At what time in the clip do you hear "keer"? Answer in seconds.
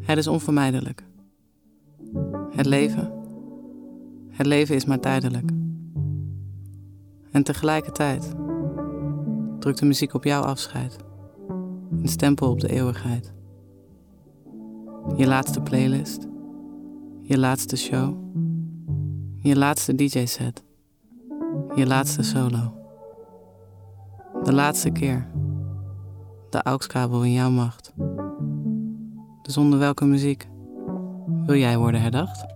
24.90-25.31